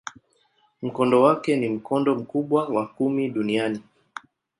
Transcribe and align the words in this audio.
Mkondo 0.81 1.21
wake 1.23 1.55
ni 1.57 1.69
mkondo 1.69 2.15
mkubwa 2.15 2.67
wa 2.67 2.87
kumi 2.87 3.29
duniani. 3.29 3.79